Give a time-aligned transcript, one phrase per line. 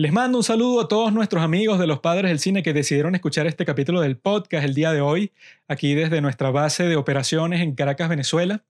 [0.00, 3.14] Les mando un saludo a todos nuestros amigos de los padres del cine que decidieron
[3.14, 5.30] escuchar este capítulo del podcast el día de hoy,
[5.68, 8.64] aquí desde nuestra base de operaciones en Caracas, Venezuela.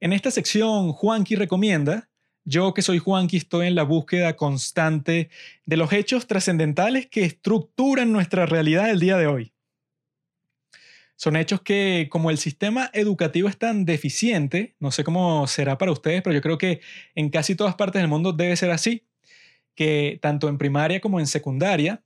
[0.00, 2.08] En esta sección, Juanqui recomienda.
[2.44, 5.30] Yo que soy Juanqui estoy en la búsqueda constante
[5.66, 9.52] de los hechos trascendentales que estructuran nuestra realidad el día de hoy.
[11.14, 15.92] Son hechos que, como el sistema educativo es tan deficiente, no sé cómo será para
[15.92, 16.80] ustedes, pero yo creo que
[17.14, 19.06] en casi todas partes del mundo debe ser así
[19.80, 22.02] que tanto en primaria como en secundaria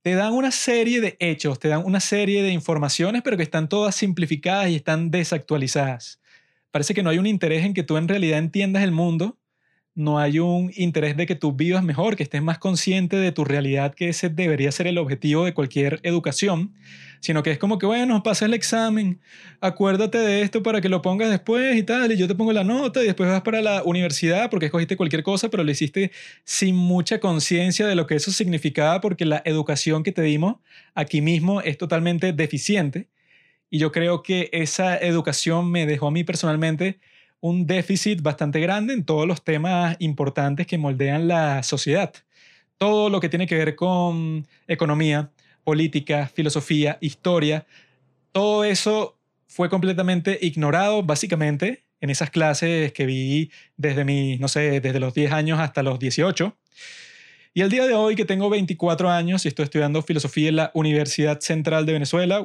[0.00, 3.68] te dan una serie de hechos, te dan una serie de informaciones, pero que están
[3.68, 6.22] todas simplificadas y están desactualizadas.
[6.70, 9.38] Parece que no hay un interés en que tú en realidad entiendas el mundo
[10.00, 13.44] no hay un interés de que tú vivas mejor, que estés más consciente de tu
[13.44, 16.72] realidad, que ese debería ser el objetivo de cualquier educación,
[17.20, 19.20] sino que es como que, bueno, pasa el examen,
[19.60, 22.64] acuérdate de esto para que lo pongas después y tal, y yo te pongo la
[22.64, 26.12] nota y después vas para la universidad porque escogiste cualquier cosa, pero lo hiciste
[26.44, 30.56] sin mucha conciencia de lo que eso significaba porque la educación que te dimos
[30.94, 33.08] aquí mismo es totalmente deficiente.
[33.68, 36.98] Y yo creo que esa educación me dejó a mí personalmente
[37.40, 42.12] un déficit bastante grande en todos los temas importantes que moldean la sociedad.
[42.78, 45.30] Todo lo que tiene que ver con economía,
[45.64, 47.66] política, filosofía, historia,
[48.32, 54.80] todo eso fue completamente ignorado básicamente en esas clases que vi desde mi, no sé,
[54.80, 56.56] desde los 10 años hasta los 18.
[57.52, 60.70] Y el día de hoy que tengo 24 años y estoy estudiando filosofía en la
[60.72, 62.40] Universidad Central de Venezuela,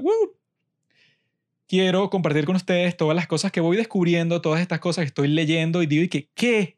[1.67, 5.27] quiero compartir con ustedes todas las cosas que voy descubriendo, todas estas cosas que estoy
[5.27, 6.77] leyendo y digo, ¿y que qué?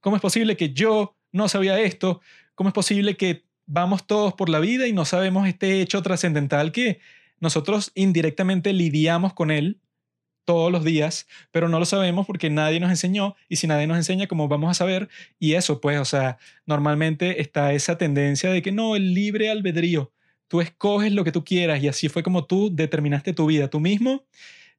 [0.00, 2.20] ¿Cómo es posible que yo no sabía esto?
[2.54, 6.72] ¿Cómo es posible que vamos todos por la vida y no sabemos este hecho trascendental
[6.72, 7.00] que
[7.38, 9.80] nosotros indirectamente lidiamos con él
[10.44, 13.96] todos los días, pero no lo sabemos porque nadie nos enseñó y si nadie nos
[13.98, 15.08] enseña, ¿cómo vamos a saber?
[15.38, 20.12] Y eso, pues, o sea, normalmente está esa tendencia de que no, el libre albedrío
[20.50, 23.70] tú escoges lo que tú quieras y así fue como tú determinaste tu vida.
[23.70, 24.24] Tú mismo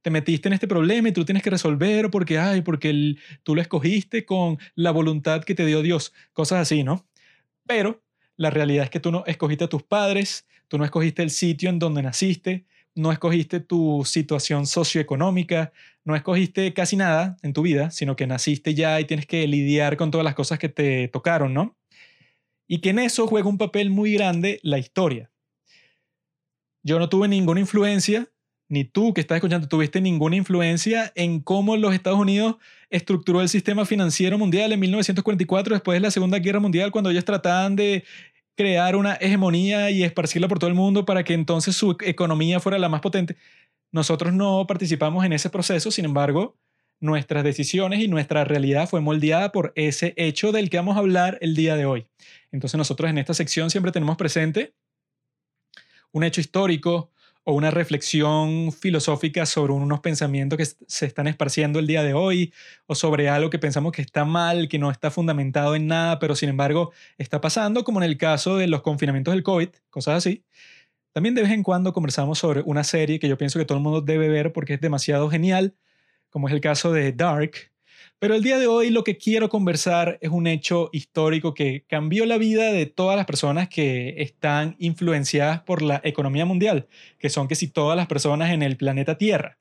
[0.01, 3.61] te metiste en este problema y tú tienes que resolver porque, ay, porque tú lo
[3.61, 6.11] escogiste con la voluntad que te dio Dios.
[6.33, 7.07] Cosas así, ¿no?
[7.65, 8.03] Pero
[8.35, 11.69] la realidad es que tú no escogiste a tus padres, tú no escogiste el sitio
[11.69, 15.71] en donde naciste, no escogiste tu situación socioeconómica,
[16.03, 19.95] no escogiste casi nada en tu vida, sino que naciste ya y tienes que lidiar
[19.95, 21.77] con todas las cosas que te tocaron, ¿no?
[22.67, 25.30] Y que en eso juega un papel muy grande la historia.
[26.83, 28.27] Yo no tuve ninguna influencia,
[28.67, 32.55] ni tú que estás escuchando tuviste ninguna influencia en cómo los Estados Unidos
[32.89, 37.25] estructuró el sistema financiero mundial en 1944, después de la Segunda Guerra Mundial, cuando ellos
[37.25, 38.03] trataban de
[38.55, 42.79] crear una hegemonía y esparcirla por todo el mundo para que entonces su economía fuera
[42.79, 43.35] la más potente.
[43.91, 46.57] Nosotros no participamos en ese proceso, sin embargo,
[46.99, 51.37] nuestras decisiones y nuestra realidad fue moldeada por ese hecho del que vamos a hablar
[51.41, 52.07] el día de hoy.
[52.51, 54.73] Entonces nosotros en esta sección siempre tenemos presente
[56.11, 57.11] un hecho histórico
[57.43, 62.53] o una reflexión filosófica sobre unos pensamientos que se están esparciendo el día de hoy
[62.85, 66.35] o sobre algo que pensamos que está mal, que no está fundamentado en nada, pero
[66.35, 70.43] sin embargo está pasando, como en el caso de los confinamientos del COVID, cosas así.
[71.13, 73.83] También de vez en cuando conversamos sobre una serie que yo pienso que todo el
[73.83, 75.75] mundo debe ver porque es demasiado genial,
[76.29, 77.70] como es el caso de Dark,
[78.21, 82.27] pero el día de hoy lo que quiero conversar es un hecho histórico que cambió
[82.27, 86.87] la vida de todas las personas que están influenciadas por la economía mundial,
[87.17, 89.57] que son que si todas las personas en el planeta Tierra.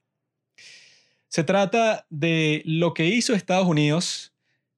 [1.29, 4.35] Se trata de lo que hizo Estados Unidos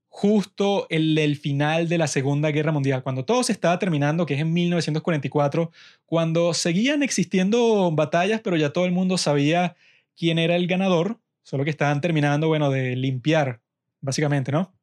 [0.09, 4.35] justo en el final de la Segunda Guerra Mundial, cuando todo se estaba terminando, que
[4.35, 5.73] es en 1944,
[6.07, 9.75] cuando seguían existiendo batallas, pero ya todo el mundo sabía
[10.17, 13.61] quién era el ganador, solo que estaban terminando, bueno, de limpiar
[14.03, 14.75] básicamente, ¿no?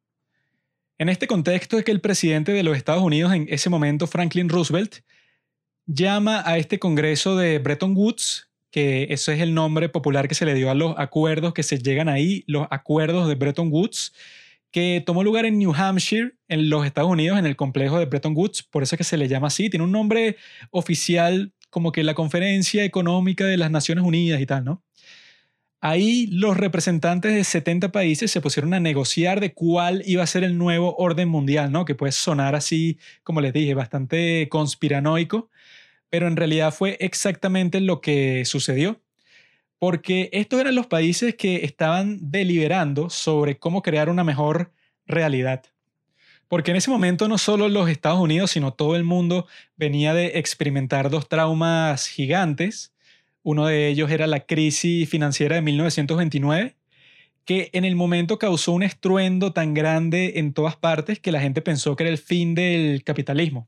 [0.97, 4.49] En este contexto es que el presidente de los Estados Unidos en ese momento, Franklin
[4.49, 4.97] Roosevelt,
[5.85, 10.45] llama a este Congreso de Bretton Woods, que ese es el nombre popular que se
[10.45, 14.13] le dio a los acuerdos que se llegan ahí, los acuerdos de Bretton Woods,
[14.71, 18.35] que tomó lugar en New Hampshire, en los Estados Unidos, en el complejo de Bretton
[18.35, 20.37] Woods, por eso es que se le llama así, tiene un nombre
[20.69, 24.83] oficial como que la Conferencia Económica de las Naciones Unidas y tal, ¿no?
[25.81, 30.43] Ahí los representantes de 70 países se pusieron a negociar de cuál iba a ser
[30.43, 31.85] el nuevo orden mundial, ¿no?
[31.85, 35.49] Que puede sonar así, como les dije, bastante conspiranoico,
[36.09, 38.99] pero en realidad fue exactamente lo que sucedió.
[39.79, 44.73] Porque estos eran los países que estaban deliberando sobre cómo crear una mejor
[45.07, 45.63] realidad.
[46.49, 49.47] Porque en ese momento no solo los Estados Unidos, sino todo el mundo
[49.77, 52.91] venía de experimentar dos traumas gigantes
[53.43, 56.75] uno de ellos era la crisis financiera de 1929,
[57.45, 61.61] que en el momento causó un estruendo tan grande en todas partes que la gente
[61.61, 63.67] pensó que era el fin del capitalismo.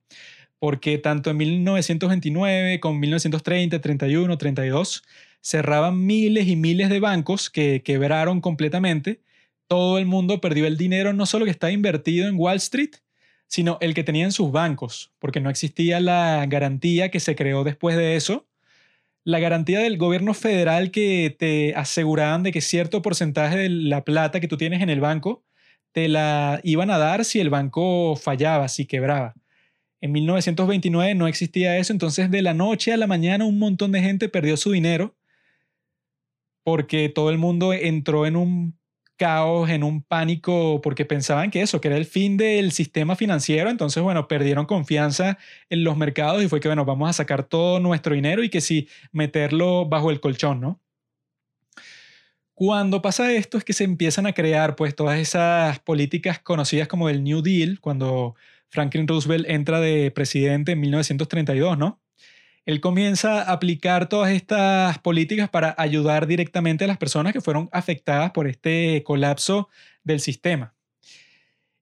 [0.60, 5.04] Porque tanto en 1929 como en 1930, 31, 32,
[5.42, 9.22] cerraban miles y miles de bancos que quebraron completamente.
[9.68, 12.92] Todo el mundo perdió el dinero, no solo que estaba invertido en Wall Street,
[13.48, 17.64] sino el que tenía en sus bancos, porque no existía la garantía que se creó
[17.64, 18.46] después de eso
[19.24, 24.40] la garantía del gobierno federal que te aseguraban de que cierto porcentaje de la plata
[24.40, 25.44] que tú tienes en el banco
[25.92, 29.36] te la iban a dar si el banco fallaba, si quebraba.
[30.00, 34.02] En 1929 no existía eso, entonces de la noche a la mañana un montón de
[34.02, 35.16] gente perdió su dinero
[36.64, 38.81] porque todo el mundo entró en un
[39.22, 43.70] caos, en un pánico, porque pensaban que eso, que era el fin del sistema financiero,
[43.70, 45.38] entonces, bueno, perdieron confianza
[45.70, 48.62] en los mercados y fue que, bueno, vamos a sacar todo nuestro dinero y que
[48.62, 50.82] sí, meterlo bajo el colchón, ¿no?
[52.56, 57.08] Cuando pasa esto es que se empiezan a crear pues todas esas políticas conocidas como
[57.08, 58.34] el New Deal, cuando
[58.70, 62.02] Franklin Roosevelt entra de presidente en 1932, ¿no?
[62.66, 67.69] Él comienza a aplicar todas estas políticas para ayudar directamente a las personas que fueron
[67.72, 69.69] afectadas por este colapso
[70.04, 70.74] del sistema.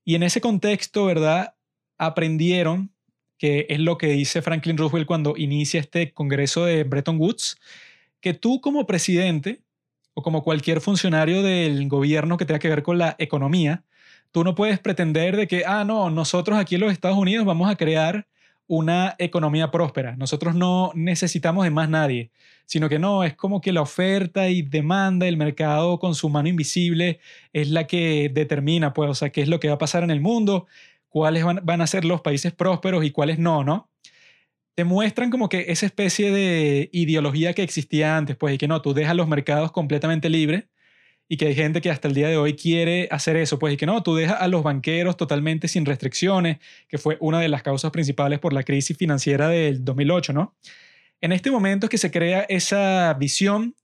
[0.06, 1.54] Y en ese contexto, ¿verdad?
[1.98, 2.92] Aprendieron,
[3.38, 7.58] que es lo que dice Franklin Roosevelt cuando inicia este Congreso de Bretton Woods,
[8.22, 9.62] que tú como presidente
[10.14, 13.84] o como cualquier funcionario del gobierno que tenga que ver con la economía,
[14.32, 17.70] tú no puedes pretender de que, ah, no, nosotros aquí en los Estados Unidos vamos
[17.70, 18.28] a crear
[18.70, 20.16] una economía próspera.
[20.16, 22.30] Nosotros no necesitamos de más nadie,
[22.68, 26.50] sino que no, es como que la oferta y demanda, el mercado con su mano
[26.50, 27.20] invisible
[27.52, 30.12] es la que determina, pues, o sea, qué es lo que va a pasar en
[30.12, 30.68] el mundo,
[31.10, 33.90] cuáles van, van a ser los países prósperos y cuáles no, ¿no?
[34.76, 38.84] Te muestran como que esa especie de ideología que existía antes, pues, y que no,
[38.84, 40.66] tú dejas los mercados completamente libres
[41.32, 43.78] y que hay gente que hasta el día de hoy quiere hacer eso, pues y
[43.78, 47.62] que no, tú dejas a los banqueros totalmente sin restricciones, que fue una de las
[47.62, 50.56] causas principales por la crisis financiera del 2008, ¿no?
[51.22, 53.76] En este momento es que se crea esa visión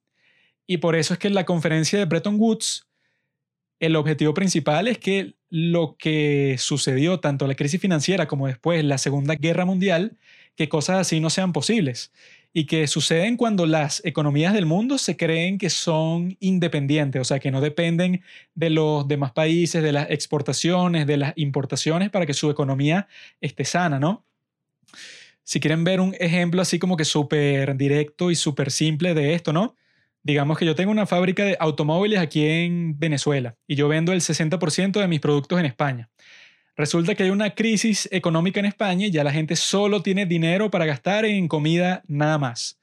[0.66, 2.88] y por eso es que en la conferencia de Bretton Woods
[3.80, 8.98] el objetivo principal es que lo que sucedió tanto la crisis financiera como después la
[8.98, 10.18] Segunda Guerra Mundial,
[10.56, 12.12] que cosas así no sean posibles
[12.58, 17.38] y que suceden cuando las economías del mundo se creen que son independientes, o sea,
[17.38, 18.24] que no dependen
[18.54, 23.10] de los demás países, de las exportaciones, de las importaciones para que su economía
[23.42, 24.24] esté sana, ¿no?
[25.44, 29.52] Si quieren ver un ejemplo así como que súper directo y súper simple de esto,
[29.52, 29.76] ¿no?
[30.24, 34.22] Digamos que yo tengo una fábrica de automóviles aquí en Venezuela y yo vendo el
[34.22, 36.10] 60% de mis productos en España.
[36.78, 40.70] Resulta que hay una crisis económica en España y ya la gente solo tiene dinero
[40.70, 42.80] para gastar en comida nada más.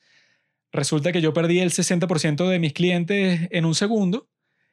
[0.72, 4.28] Resulta que yo perdí el 60% de mis clientes en un segundo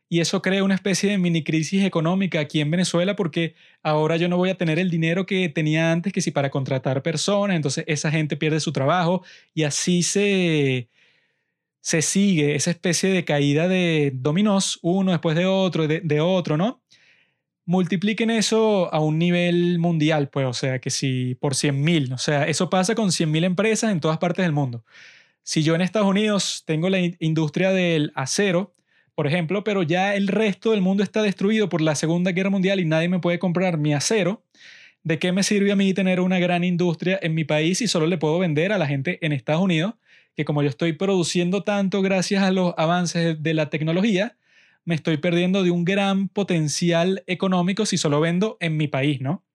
[0.08, 4.30] y eso crea una especie de mini crisis económica aquí en Venezuela porque ahora yo
[4.30, 7.84] no voy a tener el dinero que tenía antes que si para contratar personas, entonces
[7.88, 9.24] esa gente pierde su trabajo
[9.54, 10.90] y así se,
[11.82, 16.56] se sigue esa especie de caída de dominós, uno después de otro, de, de otro,
[16.56, 16.82] ¿no?
[17.70, 22.46] Multipliquen eso a un nivel mundial, pues, o sea, que si por 100.000, o sea,
[22.46, 24.84] eso pasa con 100.000 empresas en todas partes del mundo.
[25.44, 28.74] Si yo en Estados Unidos tengo la industria del acero,
[29.14, 32.80] por ejemplo, pero ya el resto del mundo está destruido por la Segunda Guerra Mundial
[32.80, 34.44] y nadie me puede comprar mi acero,
[35.04, 38.08] ¿de qué me sirve a mí tener una gran industria en mi país si solo
[38.08, 39.94] le puedo vender a la gente en Estados Unidos?
[40.36, 44.38] Que como yo estoy produciendo tanto gracias a los avances de la tecnología,
[44.90, 49.46] me estoy perdiendo de un gran potencial económico si solo vendo en mi país, ¿no?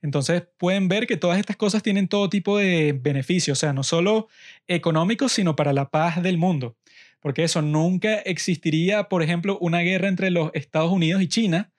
[0.00, 3.82] Entonces pueden ver que todas estas cosas tienen todo tipo de beneficios, o sea, no
[3.82, 4.28] solo
[4.66, 6.78] económicos, sino para la paz del mundo.
[7.20, 11.70] Porque eso nunca existiría, por ejemplo, una guerra entre los Estados Unidos y China,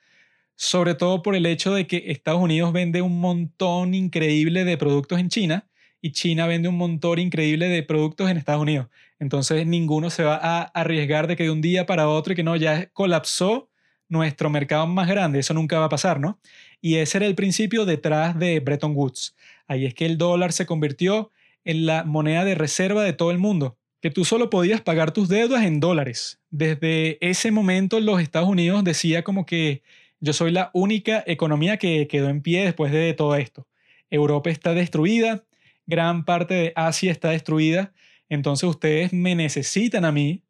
[0.55, 5.19] sobre todo por el hecho de que Estados Unidos vende un montón increíble de productos
[5.19, 5.67] en China
[6.01, 8.89] y China vende un montón increíble de productos en Estados Unidos.
[9.24, 12.44] Entonces ninguno se va a arriesgar de que de un día para otro y que
[12.44, 13.70] no, ya colapsó
[14.10, 15.39] nuestro mercado más grande.
[15.39, 16.42] Eso nunca va a pasar, ¿no?
[16.82, 19.34] Y ese era el principio detrás de Bretton Woods.
[19.65, 21.32] Ahí es que el dólar se convirtió
[21.63, 25.30] en la moneda de reserva de todo el mundo, que tú solo podías pagar tus
[25.30, 26.42] deudas en dólares.
[26.50, 29.84] Desde ese momento los Estados Unidos decía como que
[30.20, 33.68] yo soy la única economía que quedó en pie después de todo esto.
[34.10, 35.46] Europa está destruida,
[35.86, 37.94] gran parte de Asia está destruida,
[38.30, 40.44] entonces ustedes me necesitan a mí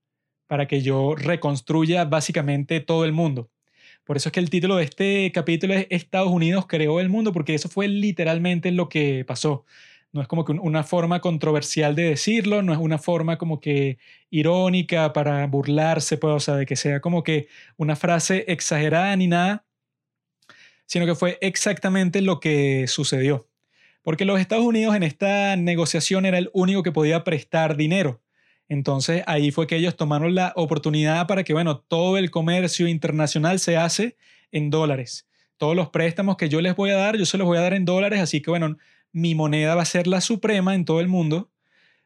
[0.47, 3.49] para que yo reconstruya básicamente todo el mundo.
[4.03, 7.31] Por eso es que el título de este capítulo es Estados Unidos creó el mundo,
[7.33, 9.65] porque eso fue literalmente lo que pasó.
[10.11, 13.97] no es como que una forma controversial de decirlo, no es una forma como que
[14.29, 19.27] irónica para burlarse, pues, o sea, de que sea como que una frase exagerada ni
[19.27, 19.65] nada,
[20.85, 23.47] sino que fue exactamente lo que sucedió.
[24.03, 28.21] Porque los Estados Unidos en esta negociación era el único que podía prestar dinero.
[28.69, 33.59] Entonces ahí fue que ellos tomaron la oportunidad para que, bueno, todo el comercio internacional
[33.59, 34.17] se hace
[34.51, 35.27] en dólares.
[35.57, 37.73] Todos los préstamos que yo les voy a dar, yo se los voy a dar
[37.73, 38.77] en dólares, así que, bueno,
[39.11, 41.51] mi moneda va a ser la suprema en todo el mundo,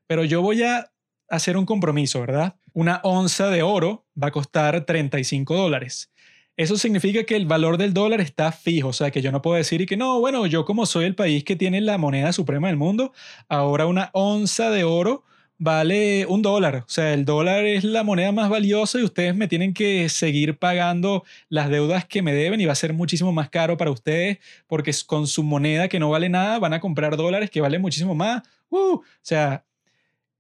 [0.06, 0.92] pero yo voy a
[1.30, 2.56] hacer un compromiso, ¿verdad?
[2.74, 6.12] Una onza de oro va a costar 35 dólares.
[6.58, 9.58] Eso significa que el valor del dólar está fijo, o sea, que yo no puedo
[9.58, 12.68] decir y que no, bueno, yo como soy el país que tiene la moneda suprema
[12.68, 13.14] del mundo,
[13.48, 15.24] ahora una onza de oro
[15.60, 16.78] vale un dólar.
[16.78, 20.58] O sea, el dólar es la moneda más valiosa y ustedes me tienen que seguir
[20.58, 24.40] pagando las deudas que me deben y va a ser muchísimo más caro para ustedes
[24.66, 28.16] porque con su moneda que no vale nada van a comprar dólares que valen muchísimo
[28.16, 28.42] más.
[28.70, 29.64] Uh, o sea,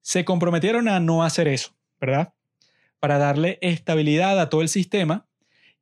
[0.02, 2.34] se comprometieron a no hacer eso, ¿verdad?
[3.00, 5.27] Para darle estabilidad a todo el sistema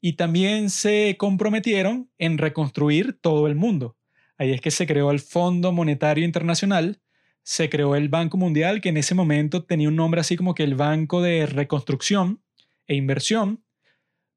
[0.05, 3.97] y también se comprometieron en reconstruir todo el mundo.
[4.37, 7.01] Ahí es que se creó el Fondo Monetario Internacional,
[7.41, 10.61] se creó el Banco Mundial, que en ese momento tenía un nombre así como que
[10.61, 12.43] el Banco de Reconstrucción
[12.85, 13.63] e Inversión,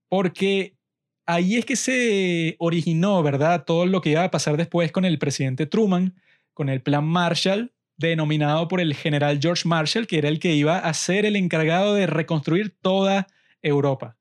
[0.09, 0.79] porque
[1.27, 3.67] ahí es que se originó, ¿verdad?
[3.67, 6.15] Todo lo que iba a pasar después con el presidente Truman,
[6.55, 10.79] con el Plan Marshall, denominado por el general George Marshall, que era el que iba
[10.79, 13.27] a ser el encargado de reconstruir toda
[13.61, 14.18] Europa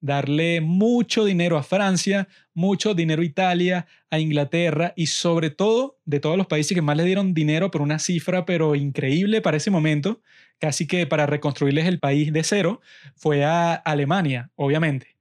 [0.00, 6.20] darle mucho dinero a Francia, mucho dinero a Italia, a Inglaterra y sobre todo de
[6.20, 9.70] todos los países que más le dieron dinero por una cifra pero increíble para ese
[9.70, 10.20] momento,
[10.58, 12.80] casi que para reconstruirles el país de cero,
[13.14, 15.16] fue a Alemania, obviamente.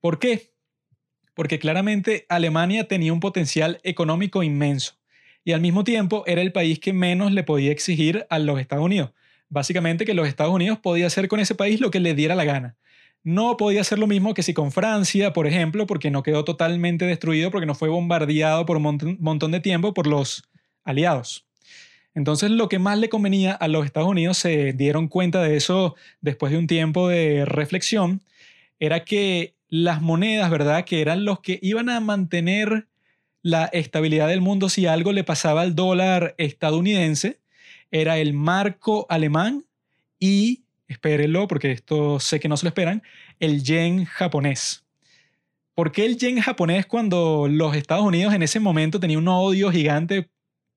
[0.00, 0.50] ¿Por qué?
[1.34, 4.94] Porque claramente Alemania tenía un potencial económico inmenso
[5.44, 8.84] y al mismo tiempo era el país que menos le podía exigir a los Estados
[8.84, 9.12] Unidos.
[9.48, 12.44] Básicamente que los Estados Unidos podía hacer con ese país lo que le diera la
[12.44, 12.76] gana.
[13.24, 17.06] No podía ser lo mismo que si con Francia, por ejemplo, porque no quedó totalmente
[17.06, 20.44] destruido, porque no fue bombardeado por un montón de tiempo por los
[20.84, 21.46] aliados.
[22.14, 25.96] Entonces, lo que más le convenía a los Estados Unidos, se dieron cuenta de eso
[26.20, 28.22] después de un tiempo de reflexión,
[28.78, 30.84] era que las monedas, ¿verdad?
[30.84, 32.88] Que eran los que iban a mantener
[33.42, 37.40] la estabilidad del mundo si algo le pasaba al dólar estadounidense,
[37.90, 39.64] era el marco alemán
[40.18, 40.63] y
[40.94, 43.02] espérenlo porque esto sé que no se lo esperan,
[43.40, 44.84] el yen japonés.
[45.74, 49.70] ¿Por qué el yen japonés cuando los Estados Unidos en ese momento tenían un odio
[49.72, 50.30] gigante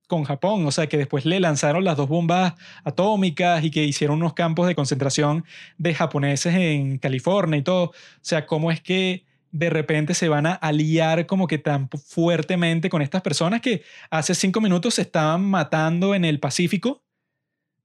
[0.07, 0.65] con Japón?
[0.65, 4.67] O sea, que después le lanzaron las dos bombas atómicas y que hicieron unos campos
[4.67, 5.45] de concentración
[5.77, 7.85] de japoneses en California y todo.
[7.85, 12.89] O sea, ¿cómo es que de repente se van a aliar como que tan fuertemente
[12.89, 17.06] con estas personas que hace cinco minutos se estaban matando en el Pacífico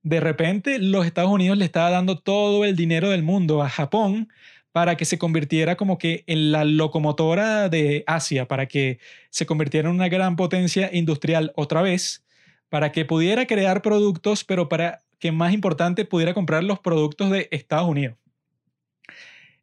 [0.03, 4.29] de repente los Estados Unidos le estaba dando todo el dinero del mundo a Japón
[4.73, 8.99] para que se convirtiera como que en la locomotora de Asia, para que
[9.31, 12.25] se convirtiera en una gran potencia industrial otra vez,
[12.69, 17.49] para que pudiera crear productos, pero para que más importante pudiera comprar los productos de
[17.53, 18.17] Estados Unidos.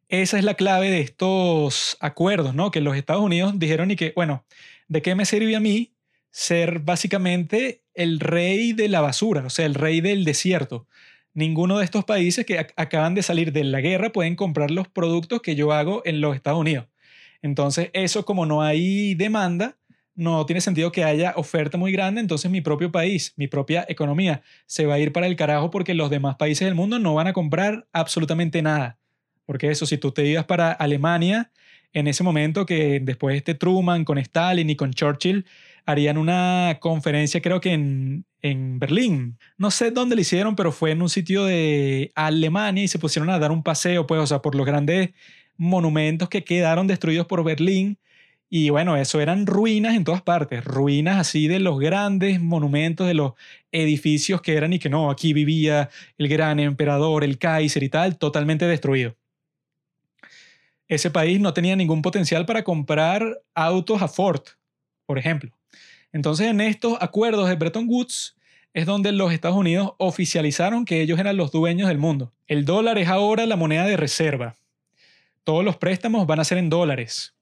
[0.08, 2.70] Esa es la clave de estos acuerdos, ¿no?
[2.70, 4.44] Que los Estados Unidos dijeron y que, bueno,
[4.88, 5.92] ¿de qué me sirve a mí
[6.30, 10.86] ser básicamente el rey de la basura, o sea, el rey del desierto.
[11.32, 15.42] Ninguno de estos países que acaban de salir de la guerra pueden comprar los productos
[15.42, 16.86] que yo hago en los Estados Unidos.
[17.42, 19.76] Entonces, eso como no hay demanda,
[20.14, 24.42] no tiene sentido que haya oferta muy grande, entonces mi propio país, mi propia economía
[24.66, 27.28] se va a ir para el carajo porque los demás países del mundo no van
[27.28, 28.98] a comprar absolutamente nada.
[29.46, 31.50] Porque eso, si tú te ibas para Alemania,
[31.92, 35.46] en ese momento que después este Truman con Stalin y con Churchill
[35.86, 39.38] harían una conferencia, creo que en, en Berlín.
[39.58, 43.30] No sé dónde lo hicieron, pero fue en un sitio de Alemania y se pusieron
[43.30, 45.10] a dar un paseo, pues, o sea, por los grandes
[45.56, 47.98] monumentos que quedaron destruidos por Berlín.
[48.48, 53.14] Y bueno, eso eran ruinas en todas partes, ruinas así de los grandes monumentos, de
[53.14, 53.34] los
[53.70, 58.18] edificios que eran y que no, aquí vivía el gran emperador, el Kaiser y tal,
[58.18, 59.14] totalmente destruido.
[60.88, 64.42] Ese país no tenía ningún potencial para comprar autos a Ford,
[65.06, 65.59] por ejemplo.
[66.12, 68.36] Entonces, en estos acuerdos de Bretton Woods
[68.72, 72.32] es donde los Estados Unidos oficializaron que ellos eran los dueños del mundo.
[72.46, 74.56] El dólar es ahora la moneda de reserva.
[75.44, 77.34] Todos los préstamos van a ser en dólares.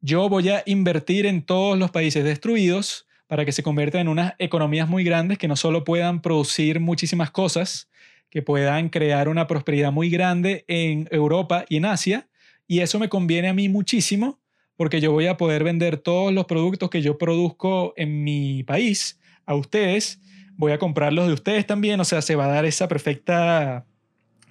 [0.00, 4.34] Yo voy a invertir en todos los países destruidos para que se conviertan en unas
[4.38, 7.88] economías muy grandes que no solo puedan producir muchísimas cosas,
[8.30, 12.28] que puedan crear una prosperidad muy grande en Europa y en Asia.
[12.66, 14.38] Y eso me conviene a mí muchísimo
[14.78, 19.20] porque yo voy a poder vender todos los productos que yo produzco en mi país
[19.44, 20.22] a ustedes
[20.58, 23.86] voy a comprar los de ustedes también, o sea, se va a dar esa perfecta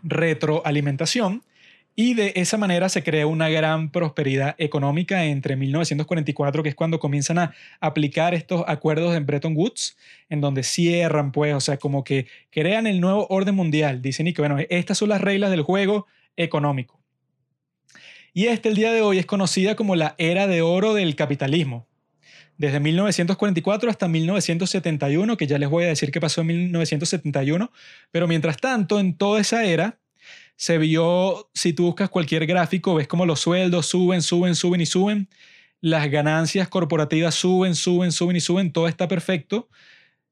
[0.01, 1.43] retroalimentación
[1.95, 6.99] y de esa manera se crea una gran prosperidad económica entre 1944, que es cuando
[6.99, 9.97] comienzan a aplicar estos acuerdos en Bretton Woods,
[10.29, 14.01] en donde cierran, pues, o sea, como que crean el nuevo orden mundial.
[14.01, 16.05] Dicen y que, bueno, estas son las reglas del juego
[16.37, 17.01] económico.
[18.37, 21.87] Y este, el día de hoy, es conocida como la era de oro del capitalismo.
[22.55, 27.71] Desde 1944 hasta 1971, que ya les voy a decir qué pasó en 1971,
[28.11, 29.97] pero mientras tanto, en toda esa era,
[30.55, 34.85] se vio, si tú buscas cualquier gráfico, ves como los sueldos suben, suben, suben y
[34.85, 35.29] suben,
[35.81, 39.67] las ganancias corporativas suben, suben, suben y suben, todo está perfecto.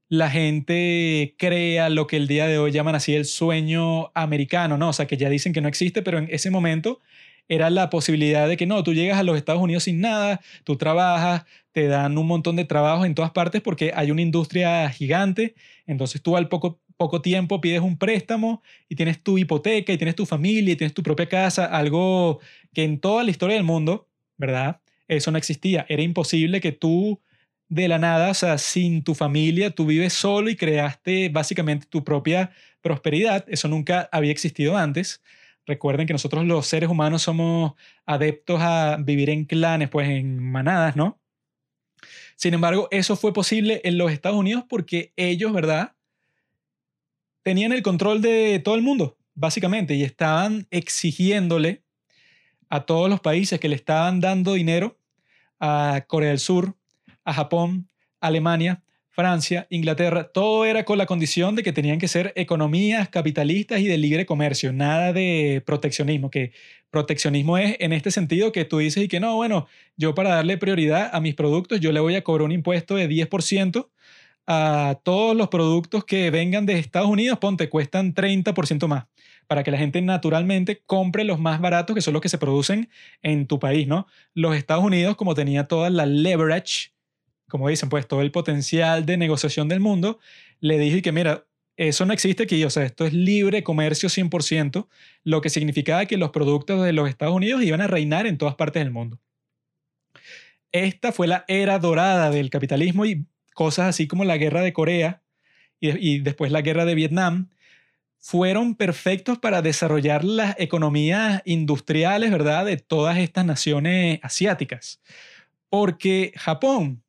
[0.10, 4.90] La gente crea lo que el día de hoy llaman así el sueño americano, ¿no?
[4.90, 7.02] O sea, que ya dicen que no existe, pero en ese momento
[7.48, 10.78] era la posibilidad de que no, tú llegas a los Estados Unidos sin nada, tú
[10.78, 15.56] trabajas, te dan un montón de trabajos en todas partes porque hay una industria gigante,
[15.86, 20.16] entonces tú al poco poco tiempo pides un préstamo y tienes tu hipoteca y tienes
[20.16, 22.40] tu familia y tienes tu propia casa, algo
[22.74, 24.82] que en toda la historia del mundo, ¿verdad?
[25.08, 25.86] Eso no existía.
[25.90, 27.22] Era imposible que tú
[27.68, 32.04] de la nada, o sea, sin tu familia, tú vives solo y creaste básicamente tu
[32.04, 33.46] propia prosperidad.
[33.48, 35.22] Eso nunca había existido antes.
[35.66, 37.74] Recuerden que nosotros los seres humanos somos
[38.06, 41.20] adeptos a vivir en clanes, pues en manadas, ¿no?
[42.36, 45.96] Sin embargo, eso fue posible en los Estados Unidos porque ellos, ¿verdad?
[47.46, 51.84] tenían el control de todo el mundo, básicamente, y estaban exigiéndole
[52.70, 54.98] a todos los países que le estaban dando dinero
[55.60, 56.76] a Corea del Sur,
[57.24, 57.88] a Japón,
[58.20, 58.82] Alemania,
[59.16, 63.88] Francia, Inglaterra, todo era con la condición de que tenían que ser economías capitalistas y
[63.88, 66.52] de libre comercio, nada de proteccionismo, que
[66.90, 70.58] proteccionismo es en este sentido que tú dices y que no, bueno, yo para darle
[70.58, 73.88] prioridad a mis productos, yo le voy a cobrar un impuesto de 10%
[74.48, 79.06] a todos los productos que vengan de Estados Unidos, ponte, cuestan 30% más,
[79.48, 82.90] para que la gente naturalmente compre los más baratos, que son los que se producen
[83.24, 84.08] en tu país, ¿no?
[84.34, 86.95] Los Estados Unidos, como tenía toda la leverage,
[87.50, 90.20] como dicen, pues todo el potencial de negociación del mundo,
[90.60, 91.46] le dije que, mira,
[91.78, 94.88] eso no existe aquí, o sea, esto es libre comercio 100%,
[95.24, 98.56] lo que significaba que los productos de los Estados Unidos iban a reinar en todas
[98.56, 99.20] partes del mundo.
[100.72, 105.22] Esta fue la era dorada del capitalismo y cosas así como la guerra de Corea
[105.80, 107.50] y, después la guerra de Vietnam,
[108.18, 115.02] fueron perfectos para desarrollar las economías industriales, ¿verdad?, de todas estas naciones asiáticas.
[115.70, 117.05] Porque Japón,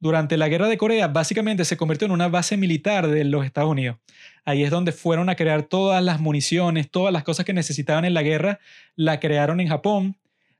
[0.00, 3.70] durante la guerra de Corea, básicamente se convirtió en una base militar de los Estados
[3.70, 3.98] Unidos.
[4.44, 8.14] Ahí es donde fueron a crear todas las municiones, todas las cosas que necesitaban en
[8.14, 8.60] la guerra,
[8.96, 10.16] la crearon en Japón.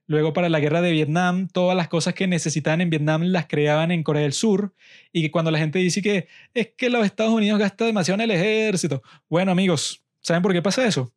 [0.06, 3.92] Luego para la guerra de Vietnam, todas las cosas que necesitaban en Vietnam las creaban
[3.92, 4.74] en Corea del Sur.
[5.12, 8.28] Y que cuando la gente dice que es que los Estados Unidos gastan demasiado en
[8.28, 9.02] el ejército.
[9.28, 11.14] Bueno amigos, ¿saben por qué pasa eso?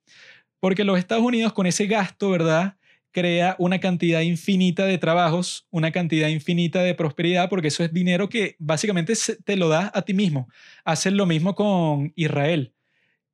[0.60, 2.78] Porque los Estados Unidos con ese gasto, ¿verdad?
[3.13, 8.28] Crea una cantidad infinita de trabajos, una cantidad infinita de prosperidad, porque eso es dinero
[8.28, 9.13] que básicamente
[9.45, 10.49] te lo das a ti mismo.
[10.84, 12.73] Hacen lo mismo con Israel.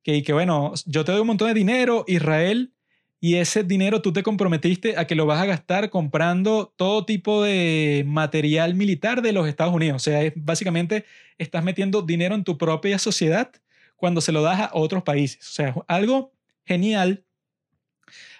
[0.03, 2.73] Que, bueno, yo te doy un montón de dinero, Israel
[3.21, 7.43] y ese dinero tú te comprometiste a que lo vas a gastar comprando todo tipo
[7.43, 9.95] de material militar de los Estados Unidos.
[9.95, 11.05] O sea, básicamente
[11.37, 13.51] estás metiendo dinero en tu propia sociedad
[13.97, 15.45] cuando se lo das a otros países.
[15.47, 16.31] O sea, algo
[16.65, 17.25] genial,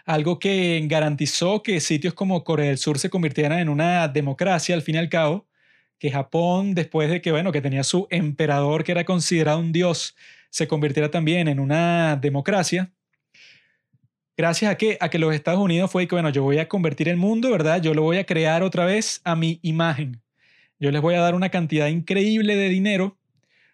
[0.10, 4.82] algo que garantizó que sitios como Corea del Sur se convirtieran en una democracia al
[4.82, 5.48] fin y al cabo,
[6.00, 10.15] que Japón, después de que, bueno, que tenía su emperador que era considerado un dios,
[10.50, 12.91] se convirtiera también en una democracia
[14.39, 17.10] Gracias a que, a que los Estados Unidos fue que, bueno, yo voy a convertir
[17.10, 17.82] el mundo, ¿verdad?
[17.82, 20.22] Yo lo voy a crear otra vez a mi imagen.
[20.80, 23.17] Yo les voy a dar una cantidad increíble de dinero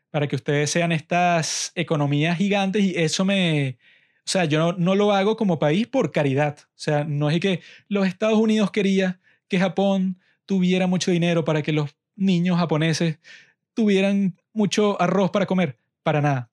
[0.09, 3.77] para que ustedes sean estas economías gigantes y eso me...
[4.25, 6.57] O sea, yo no, lo hago como país por caridad.
[6.59, 11.61] O sea, no es que los Estados Unidos quería que Japón tuviera mucho dinero para
[11.61, 13.19] que los niños japoneses
[13.73, 15.77] tuvieran mucho arroz para comer.
[16.03, 16.49] Para nada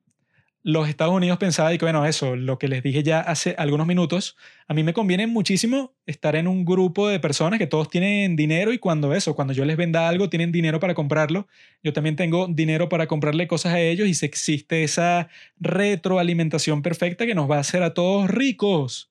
[0.64, 3.87] los Estados Unidos pensaba y que, bueno, eso, lo que les dije ya hace algunos
[3.87, 4.37] minutos,
[4.68, 8.72] a mí me conviene muchísimo estar en un grupo de personas que todos tienen dinero
[8.72, 11.48] y cuando eso, cuando yo les venda algo, tienen dinero para comprarlo,
[11.83, 17.27] yo también tengo dinero para comprarle cosas a ellos y se existe esa retroalimentación perfecta
[17.27, 19.11] que nos va a hacer a todos ricos.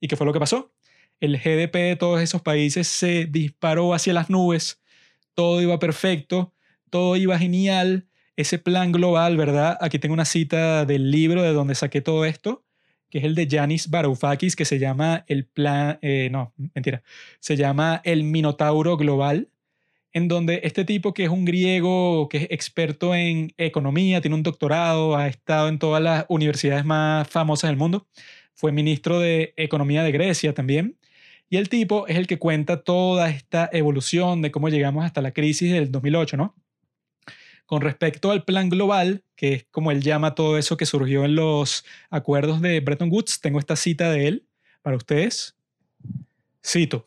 [0.00, 0.72] ¿Y qué fue lo que pasó?
[1.20, 4.80] El GDP de todos esos países se disparó hacia las nubes,
[5.34, 6.52] todo iba perfecto,
[6.90, 9.76] todo iba genial, ese plan global, ¿verdad?
[9.80, 12.64] Aquí tengo una cita del libro de donde saqué todo esto,
[13.10, 17.02] que es el de Yanis Varoufakis, que se llama el plan, eh, no, mentira,
[17.40, 19.48] se llama el Minotauro Global.
[20.14, 24.42] en donde este tipo que es un griego, que es experto en economía, tiene un
[24.42, 28.06] doctorado, ha estado en todas las universidades más famosas del mundo,
[28.54, 30.98] fue ministro de Economía de Grecia también,
[31.48, 35.32] y el tipo es el que cuenta toda esta evolución de cómo llegamos hasta la
[35.32, 36.54] crisis del 2008, ¿no?
[37.72, 41.36] Con respecto al plan global, que es como él llama todo eso que surgió en
[41.36, 44.46] los acuerdos de Bretton Woods, tengo esta cita de él
[44.82, 45.56] para ustedes.
[46.62, 47.06] Cito.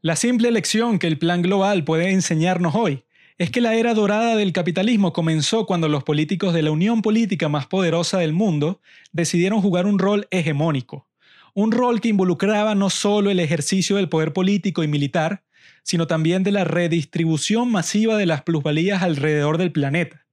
[0.00, 3.04] La simple lección que el plan global puede enseñarnos hoy
[3.36, 7.50] es que la era dorada del capitalismo comenzó cuando los políticos de la unión política
[7.50, 8.80] más poderosa del mundo
[9.12, 11.06] decidieron jugar un rol hegemónico,
[11.52, 15.42] un rol que involucraba no solo el ejercicio del poder político y militar,
[15.82, 20.26] sino también de la redistribución masiva de las plusvalías alrededor del planeta,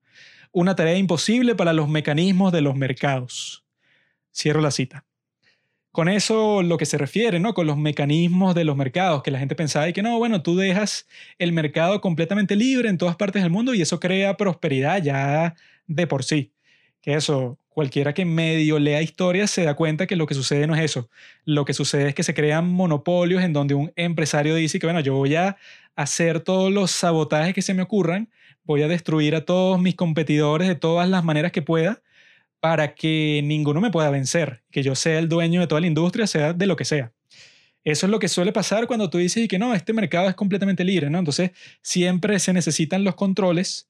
[0.51, 3.65] una tarea imposible para los mecanismos de los mercados.
[4.31, 5.05] Cierro la cita
[5.91, 7.53] con eso lo que se refiere, ¿no?
[7.53, 10.55] Con los mecanismos de los mercados, que la gente pensaba y que no, bueno, tú
[10.55, 15.55] dejas el mercado completamente libre en todas partes del mundo y eso crea prosperidad ya
[15.87, 16.53] de por sí.
[17.01, 20.75] Que eso, cualquiera que medio lea historias se da cuenta que lo que sucede no
[20.75, 21.09] es eso.
[21.45, 24.99] Lo que sucede es que se crean monopolios en donde un empresario dice que, bueno,
[24.99, 25.55] yo voy a
[25.95, 28.29] hacer todos los sabotajes que se me ocurran,
[28.65, 32.01] voy a destruir a todos mis competidores de todas las maneras que pueda
[32.59, 36.27] para que ninguno me pueda vencer, que yo sea el dueño de toda la industria,
[36.27, 37.13] sea de lo que sea.
[37.85, 40.83] Eso es lo que suele pasar cuando tú dices que no, este mercado es completamente
[40.83, 41.17] libre, ¿no?
[41.17, 43.88] Entonces, siempre se necesitan los controles.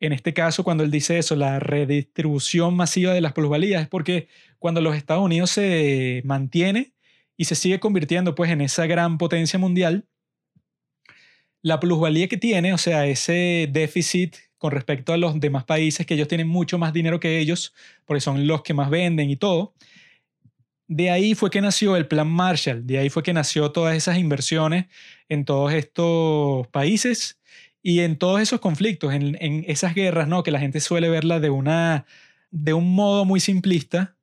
[0.00, 4.28] En este caso, cuando él dice eso, la redistribución masiva de las plusvalías, es porque
[4.58, 6.94] cuando los Estados Unidos se mantiene
[7.36, 10.06] y se sigue convirtiendo pues en esa gran potencia mundial,
[11.62, 16.14] la plusvalía que tiene, o sea, ese déficit con respecto a los demás países que
[16.14, 17.74] ellos tienen mucho más dinero que ellos,
[18.06, 19.74] porque son los que más venden y todo.
[20.86, 24.18] De ahí fue que nació el Plan Marshall, de ahí fue que nació todas esas
[24.18, 24.86] inversiones
[25.28, 27.39] en todos estos países
[27.82, 30.42] y en todos esos conflictos, en, esas guerras, ¿no?
[30.42, 32.06] Que la gente suele verla de, una,
[32.50, 34.16] de un modo muy simplista,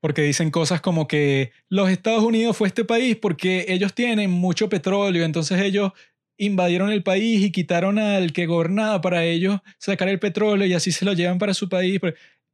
[0.00, 4.68] porque dicen cosas como que los Estados Unidos fue este país porque ellos tienen mucho
[4.68, 5.92] petróleo, entonces ellos
[6.36, 10.92] invadieron el país y quitaron al que gobernaba para ellos sacar el petróleo y así
[10.92, 12.00] se lo llevan para su país.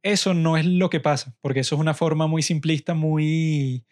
[0.01, 3.85] Eso no es lo que pasa, porque eso es una forma muy simplista, muy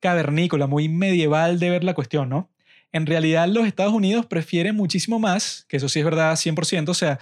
[0.00, 2.53] cavernícola, muy medieval de ver la cuestión, ¿no?
[2.94, 6.94] En realidad los Estados Unidos prefieren muchísimo más, que eso sí es verdad 100%, o
[6.94, 7.18] sea,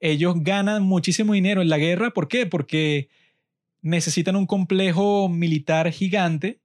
[0.00, 2.44] ellos ganan muchísimo dinero en la guerra, ¿por qué?
[2.44, 3.08] Porque
[3.80, 6.62] necesitan un complejo militar gigante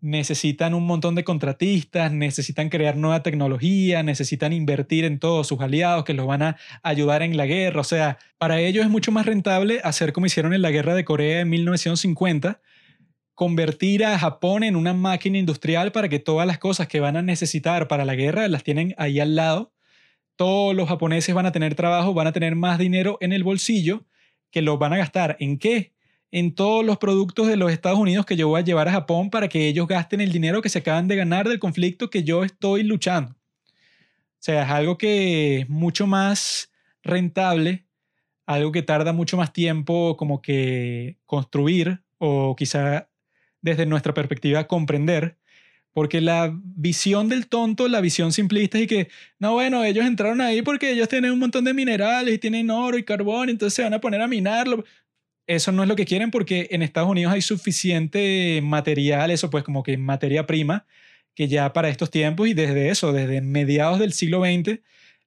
[0.00, 6.04] necesitan un montón de contratistas, necesitan crear nueva tecnología, necesitan invertir en todos sus aliados
[6.04, 7.80] que los van a ayudar en la guerra.
[7.80, 11.04] O sea, para ellos es mucho más rentable hacer como hicieron en la guerra de
[11.04, 12.60] Corea en 1950,
[13.38, 17.22] convertir a Japón en una máquina industrial para que todas las cosas que van a
[17.22, 19.72] necesitar para la guerra las tienen ahí al lado.
[20.34, 24.04] Todos los japoneses van a tener trabajo, van a tener más dinero en el bolsillo
[24.50, 25.36] que lo van a gastar.
[25.38, 25.92] ¿En qué?
[26.32, 29.30] en todos los productos de los Estados Unidos que yo voy a llevar a Japón
[29.30, 32.42] para que ellos gasten el dinero que se acaban de ganar del conflicto que yo
[32.42, 33.30] estoy luchando.
[33.30, 36.72] O sea, es algo que es mucho más
[37.04, 37.86] rentable,
[38.46, 43.07] algo que tarda mucho más tiempo como que construir o quizá
[43.60, 45.36] desde nuestra perspectiva comprender,
[45.92, 50.62] porque la visión del tonto, la visión simplista y que, no, bueno, ellos entraron ahí
[50.62, 53.94] porque ellos tienen un montón de minerales y tienen oro y carbón, entonces se van
[53.94, 54.84] a poner a minarlo
[55.48, 59.64] eso no es lo que quieren porque en Estados Unidos hay suficiente material, eso pues
[59.64, 60.86] como que materia prima,
[61.34, 64.80] que ya para estos tiempos y desde eso, desde mediados del siglo XX,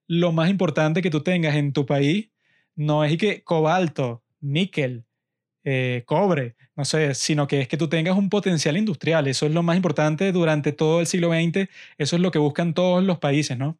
[0.07, 2.29] lo más importante que tú tengas en tu país
[2.75, 5.05] no es que cobalto, níquel,
[5.63, 9.27] eh, cobre, no sé, sino que es que tú tengas un potencial industrial.
[9.27, 11.69] Eso es lo más importante durante todo el siglo XX.
[11.97, 13.77] Eso es lo que buscan todos los países, ¿no?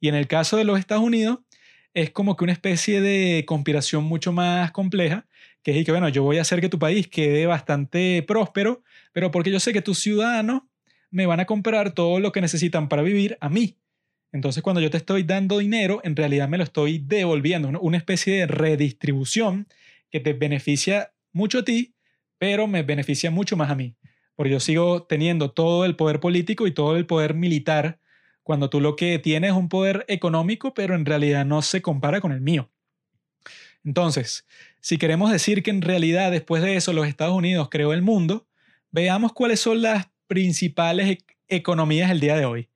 [0.00, 1.38] Y en el caso de los Estados Unidos,
[1.94, 5.26] es como que una especie de conspiración mucho más compleja
[5.62, 9.30] que es que, bueno, yo voy a hacer que tu país quede bastante próspero, pero
[9.30, 10.62] porque yo sé que tus ciudadanos
[11.10, 13.78] me van a comprar todo lo que necesitan para vivir a mí.
[14.32, 18.38] Entonces, cuando yo te estoy dando dinero, en realidad me lo estoy devolviendo, una especie
[18.38, 19.68] de redistribución
[20.10, 21.94] que te beneficia mucho a ti,
[22.38, 23.96] pero me beneficia mucho más a mí.
[24.34, 27.98] Porque yo sigo teniendo todo el poder político y todo el poder militar,
[28.42, 32.20] cuando tú lo que tienes es un poder económico, pero en realidad no se compara
[32.20, 32.70] con el mío.
[33.84, 34.46] Entonces,
[34.80, 38.46] si queremos decir que en realidad después de eso los Estados Unidos creó el mundo,
[38.90, 41.18] veamos cuáles son las principales e-,
[41.48, 42.68] economías el día de hoy.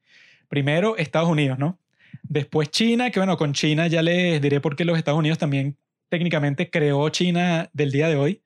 [0.49, 1.79] Primero, Estados Unidos, ¿no?
[2.23, 5.77] Después China, que bueno, con China ya les diré por qué los Estados Unidos también
[6.09, 8.43] técnicamente creó China del día de hoy.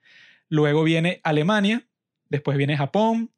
[0.51, 1.87] Luego viene Alemania,
[2.29, 3.31] después viene Japón,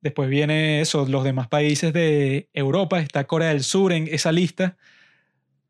[0.00, 4.78] después viene los demás países de Europa, está Corea del Sur en esa lista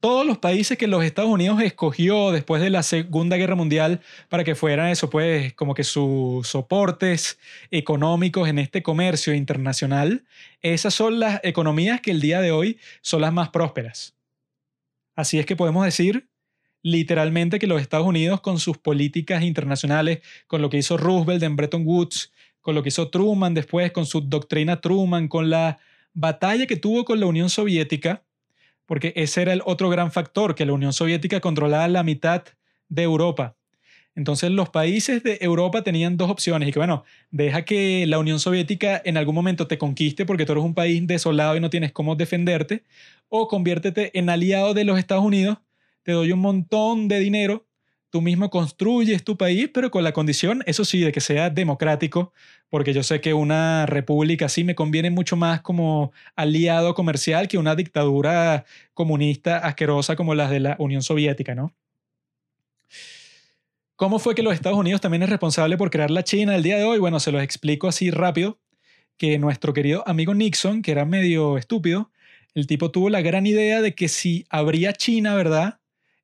[0.00, 4.44] todos los países que los Estados Unidos escogió después de la Segunda Guerra Mundial para
[4.44, 7.38] que fueran eso, pues como que sus soportes
[7.70, 10.24] económicos en este comercio internacional,
[10.62, 14.16] esas son las economías que el día de hoy son las más prósperas.
[15.14, 16.29] Así es que podemos decir
[16.82, 21.56] literalmente que los Estados Unidos con sus políticas internacionales, con lo que hizo Roosevelt en
[21.56, 25.78] Bretton Woods, con lo que hizo Truman después, con su doctrina Truman, con la
[26.12, 28.22] batalla que tuvo con la Unión Soviética,
[28.86, 32.42] porque ese era el otro gran factor, que la Unión Soviética controlaba la mitad
[32.88, 33.56] de Europa.
[34.16, 38.40] Entonces los países de Europa tenían dos opciones y que bueno, deja que la Unión
[38.40, 41.92] Soviética en algún momento te conquiste porque tú eres un país desolado y no tienes
[41.92, 42.82] cómo defenderte,
[43.28, 45.58] o conviértete en aliado de los Estados Unidos,
[46.02, 47.66] te doy un montón de dinero
[48.10, 52.32] tú mismo construyes tu país, pero con la condición, eso sí, de que sea democrático,
[52.68, 57.56] porque yo sé que una república así me conviene mucho más como aliado comercial que
[57.58, 61.72] una dictadura comunista asquerosa como las de la Unión Soviética, ¿no?
[63.94, 66.78] ¿Cómo fue que los Estados Unidos también es responsable por crear la China el día
[66.78, 66.98] de hoy?
[66.98, 68.58] Bueno, se los explico así rápido,
[69.18, 72.10] que nuestro querido amigo Nixon, que era medio estúpido,
[72.54, 75.79] el tipo tuvo la gran idea de que si habría China, ¿verdad?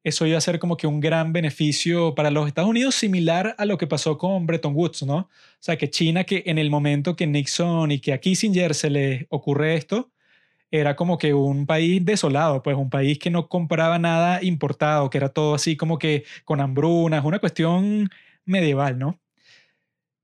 [0.06, 3.64] Eso iba a ser como que un gran beneficio para los Estados Unidos, similar a
[3.64, 5.16] lo que pasó con Bretton Woods, ¿no?
[5.16, 8.88] O sea, que China, que en el momento que Nixon y que a Kissinger se
[8.88, 10.12] le ocurre esto,
[10.70, 15.18] era como que un país desolado, pues un país que no compraba nada importado, que
[15.18, 18.08] era todo así como que con hambrunas, una cuestión
[18.44, 19.18] medieval, ¿no?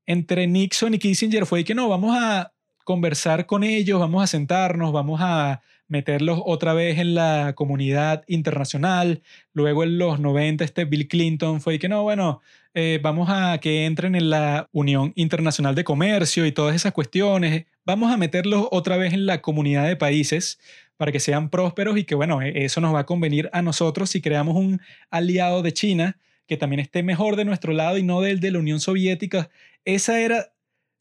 [0.05, 2.53] Entre Nixon y Kissinger fue que no, vamos a
[2.85, 5.61] conversar con ellos, vamos a sentarnos, vamos a
[5.93, 9.21] meterlos otra vez en la comunidad internacional.
[9.53, 12.41] Luego en los 90 este Bill Clinton fue que no, bueno,
[12.73, 17.65] eh, vamos a que entren en la Unión Internacional de Comercio y todas esas cuestiones.
[17.85, 20.59] Vamos a meterlos otra vez en la comunidad de países
[20.97, 24.09] para que sean prósperos y que, bueno, e-, eso nos va a convenir a nosotros
[24.09, 28.19] si creamos un aliado de China que también esté mejor de nuestro lado y no
[28.21, 29.51] del de la Unión Soviética.
[29.85, 30.53] Esa era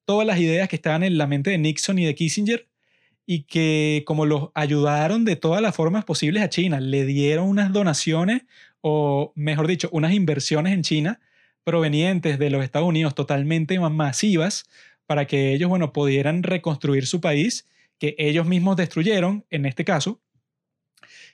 [0.04, 2.68] todas las ideas que estaban en la mente de Nixon y de Kissinger
[3.26, 7.72] y que como los ayudaron de todas las formas posibles a China, le dieron unas
[7.72, 8.42] donaciones
[8.80, 11.20] o, mejor dicho, unas inversiones en China
[11.64, 14.68] provenientes de los Estados Unidos totalmente masivas
[15.06, 20.20] para que ellos, bueno, pudieran reconstruir su país que ellos mismos destruyeron, en este caso.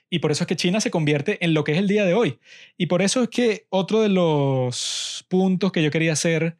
[0.09, 2.13] Y por eso es que China se convierte en lo que es el día de
[2.13, 2.39] hoy.
[2.77, 6.57] Y por eso es que otro de los puntos que yo quería hacer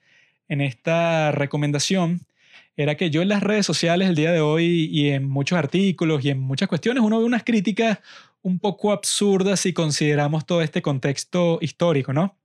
[0.47, 2.25] en esta recomendación
[2.81, 6.23] era que yo en las redes sociales el día de hoy y en muchos artículos
[6.23, 7.99] y en muchas cuestiones uno ve unas críticas
[8.41, 12.37] un poco absurdas si consideramos todo este contexto histórico, ¿no?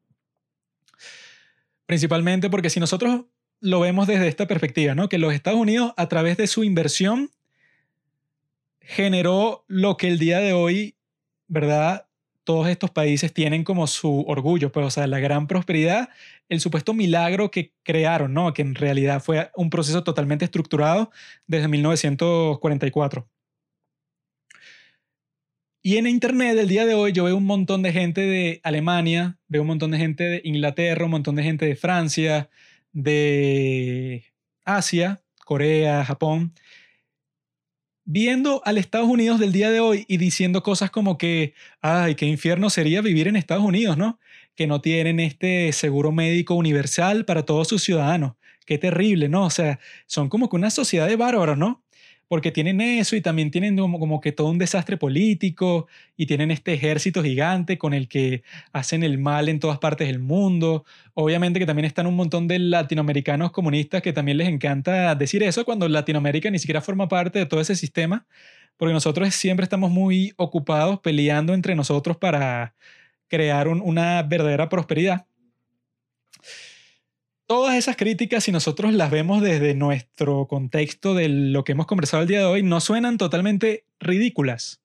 [1.87, 3.27] Principalmente porque si nosotros
[3.61, 5.09] lo vemos desde esta perspectiva, ¿no?
[5.09, 7.31] Que los Estados Unidos a través de su inversión
[8.81, 10.97] generó lo que el día de hoy,
[11.47, 12.09] ¿verdad?
[12.45, 16.11] todos estos países tienen como su orgullo, pues, o sea, la gran prosperidad,
[16.49, 18.53] el supuesto milagro que crearon, ¿no?
[18.53, 21.11] Que en realidad fue un proceso totalmente estructurado
[21.47, 23.29] desde 1944.
[25.83, 29.39] Y en Internet el día de hoy yo veo un montón de gente de Alemania,
[29.49, 32.49] veo un montón de gente de Inglaterra, un montón de gente de Francia,
[32.93, 34.25] de
[34.65, 36.55] Asia, Corea, Japón,
[38.05, 42.27] viendo al Estados Unidos del día de hoy y diciendo cosas como que, ay, qué
[42.27, 44.19] infierno sería vivir en Estados Unidos, ¿no?
[44.55, 48.35] Que no tienen este seguro médico universal para todos sus ciudadanos.
[48.67, 49.45] Qué terrible, ¿no?
[49.45, 51.84] O sea, son como que una sociedad de bárbaros, ¿no?
[52.29, 56.75] Porque tienen eso y también tienen como, que todo un desastre político y tienen este
[56.75, 60.85] ejército gigante con el que hacen el mal en todas partes del mundo.
[61.15, 65.65] Obviamente que también están un montón de latinoamericanos comunistas que también les encanta decir eso
[65.65, 68.27] cuando Latinoamérica ni siquiera forma parte de todo ese sistema,
[68.77, 72.75] porque nosotros siempre estamos muy ocupados peleando entre nosotros para
[73.29, 75.27] crear una verdadera prosperidad
[77.47, 82.23] todas esas críticas, si nosotros las vemos desde nuestro contexto de lo que hemos conversado
[82.23, 84.81] el día de hoy, no suenan totalmente ridículas.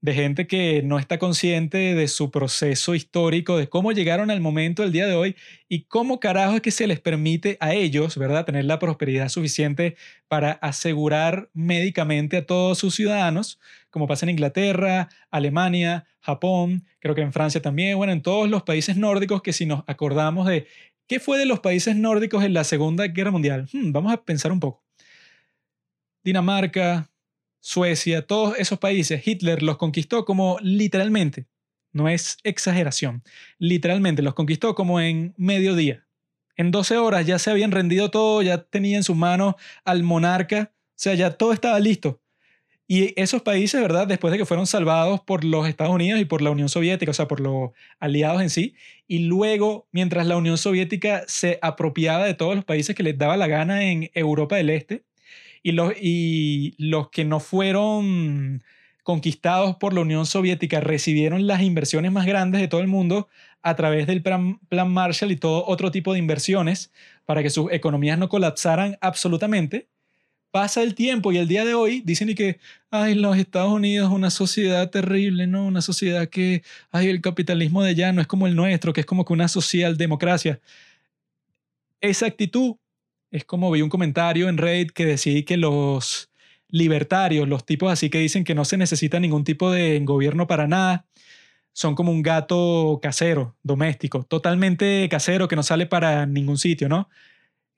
[0.00, 4.82] De gente que no está consciente de su proceso histórico, de cómo llegaron al momento
[4.82, 5.34] del día de hoy
[5.68, 9.96] y cómo carajo es que se les permite a ellos, ¿verdad?, tener la prosperidad suficiente
[10.28, 13.58] para asegurar médicamente a todos sus ciudadanos,
[13.90, 18.62] como pasa en Inglaterra, Alemania, Japón, creo que en Francia también, bueno, en todos los
[18.62, 20.66] países nórdicos que si nos acordamos de
[21.08, 23.66] ¿Qué fue de los países nórdicos en la Segunda Guerra Mundial?
[23.72, 24.84] Hmm, vamos a pensar un poco.
[26.22, 27.10] Dinamarca,
[27.60, 31.46] Suecia, todos esos países, Hitler los conquistó como literalmente,
[31.92, 33.24] no es exageración,
[33.58, 36.06] literalmente los conquistó como en mediodía.
[36.56, 40.74] En 12 horas ya se habían rendido todo, ya tenía en sus manos al monarca,
[40.74, 42.20] o sea, ya todo estaba listo.
[42.90, 44.06] Y esos países, ¿verdad?
[44.06, 47.14] Después de que fueron salvados por los Estados Unidos y por la Unión Soviética, o
[47.14, 48.74] sea, por los aliados en sí,
[49.06, 53.36] y luego, mientras la Unión Soviética se apropiaba de todos los países que les daba
[53.36, 55.04] la gana en Europa del Este,
[55.62, 58.64] y los, y los que no fueron
[59.02, 63.28] conquistados por la Unión Soviética recibieron las inversiones más grandes de todo el mundo
[63.60, 66.90] a través del plan, plan Marshall y todo otro tipo de inversiones
[67.26, 69.88] para que sus economías no colapsaran absolutamente
[70.50, 72.58] pasa el tiempo y el día de hoy dicen y que,
[72.90, 75.66] ay, los Estados Unidos una sociedad terrible, ¿no?
[75.66, 79.06] Una sociedad que, ay, el capitalismo de allá no es como el nuestro, que es
[79.06, 80.60] como que una socialdemocracia.
[82.00, 82.76] Esa actitud
[83.30, 86.30] es como vi un comentario en Reddit que decía que los
[86.68, 90.66] libertarios, los tipos así que dicen que no se necesita ningún tipo de gobierno para
[90.68, 91.06] nada,
[91.72, 97.08] son como un gato casero, doméstico, totalmente casero que no sale para ningún sitio, ¿no?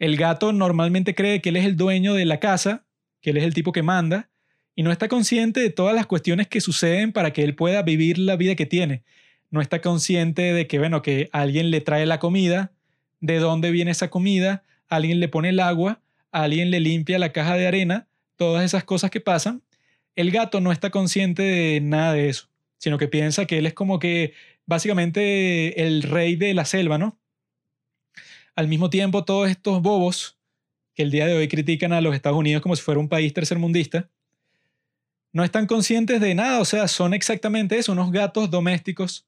[0.01, 2.87] El gato normalmente cree que él es el dueño de la casa,
[3.21, 4.31] que él es el tipo que manda,
[4.75, 8.17] y no está consciente de todas las cuestiones que suceden para que él pueda vivir
[8.19, 9.05] la vida que tiene.
[9.51, 12.73] No está consciente de que, bueno, que alguien le trae la comida,
[13.21, 16.01] de dónde viene esa comida, alguien le pone el agua,
[16.33, 19.63] alguien le limpia la caja de arena, todas esas cosas que pasan.
[20.17, 23.75] El gato no está consciente de nada de eso, sino que piensa que él es
[23.75, 24.33] como que
[24.65, 27.20] básicamente el rey de la selva, ¿no?
[28.61, 30.39] Al mismo tiempo, todos estos bobos
[30.95, 33.33] que el día de hoy critican a los Estados Unidos como si fuera un país
[33.33, 34.11] tercermundista,
[35.33, 39.27] no están conscientes de nada, o sea, son exactamente eso, unos gatos domésticos,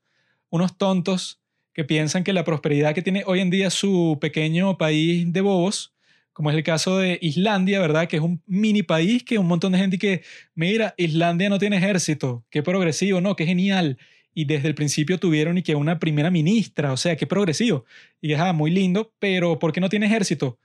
[0.51, 1.41] unos tontos
[1.73, 5.95] que piensan que la prosperidad que tiene hoy en día su pequeño país de bobos,
[6.35, 8.09] como es el caso de Islandia, ¿verdad?
[8.09, 10.23] Que es un mini país que un montón de gente que,
[10.55, 13.97] mira, Islandia no tiene ejército, qué progresivo, no, qué genial
[14.35, 17.85] y desde el principio tuvieron y que una primera ministra, o sea, qué progresivo.
[18.21, 20.59] Y es ah, muy lindo, pero ¿por qué no tiene ejército?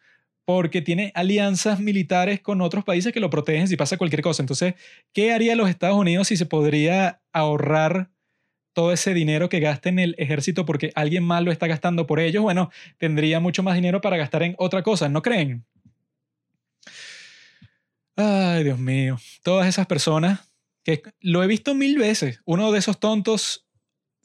[0.46, 4.42] Porque tiene alianzas militares con otros países que lo protegen si pasa cualquier cosa.
[4.42, 4.76] Entonces,
[5.14, 8.10] ¿qué haría los Estados Unidos si se podría ahorrar
[8.74, 12.20] todo ese dinero que gasta en el ejército porque alguien más lo está gastando por
[12.20, 12.44] ellos?
[12.44, 15.66] Bueno, tendría mucho más dinero para gastar en otra cosa, ¿no creen?
[18.16, 19.18] Ay, Dios mío.
[19.44, 20.40] Todas esas personas
[21.20, 22.42] lo he visto mil veces.
[22.46, 23.68] Uno de esos tontos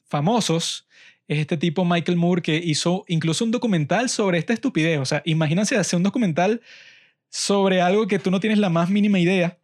[0.07, 0.87] famosos
[1.29, 4.99] es este tipo Michael Moore que hizo incluso un documental sobre esta estupidez.
[5.01, 6.61] O sea, imagínense hacer un documental
[7.29, 9.59] sobre algo que tú no tienes la más mínima idea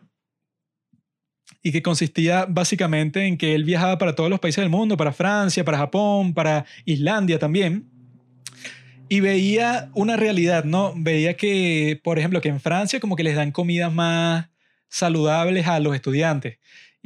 [1.62, 5.12] y que consistía básicamente en que él viajaba para todos los países del mundo, para
[5.12, 7.90] Francia, para Japón, para Islandia también.
[9.10, 10.92] Y veía una realidad, ¿no?
[10.96, 14.48] Veía que, por ejemplo, que en Francia como que les dan comidas más
[14.88, 16.58] saludables a los estudiantes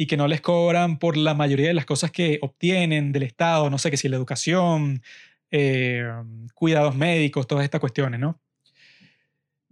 [0.02, 3.70] y que no les cobran por la mayoría de las cosas que obtienen del Estado,
[3.70, 5.00] no sé qué si la educación,
[5.52, 6.04] eh,
[6.54, 8.40] cuidados médicos, todas estas cuestiones, ¿no?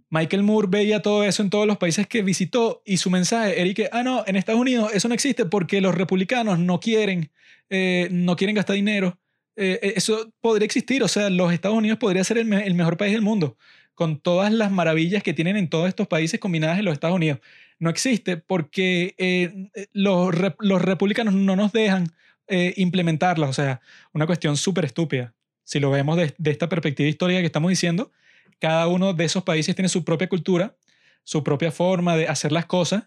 [0.09, 3.73] Michael Moore veía todo eso en todos los países que visitó y su mensaje era
[3.73, 7.29] que, ah, no, en Estados Unidos eso no existe porque los republicanos no quieren,
[7.69, 9.19] eh, no quieren gastar dinero.
[9.57, 13.11] Eh, eso podría existir, o sea, los Estados Unidos podría ser el, el mejor país
[13.11, 13.57] del mundo,
[13.95, 17.41] con todas las maravillas que tienen en todos estos países combinadas en los Estados Unidos
[17.81, 22.13] no existe porque eh, eh, los, los, republicanos no nos dejan
[22.47, 23.49] eh, implementarlas.
[23.49, 23.81] O sea,
[24.13, 25.33] una cuestión súper estúpida.
[25.63, 28.11] Si lo vemos de, esta perspectiva histórica que estamos diciendo,
[28.59, 30.77] cada uno de esos países tiene su propia cultura,
[31.23, 33.05] su propia forma de hacer las cosas.